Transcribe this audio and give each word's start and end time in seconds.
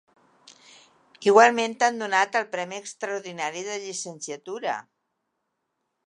Igualment 1.31 1.75
t'han 1.83 1.99
donat 2.03 2.37
el 2.39 2.47
Premi 2.55 2.79
Extraordinari 2.83 3.61
de 3.67 3.75
Llicenciatura! 3.83 4.79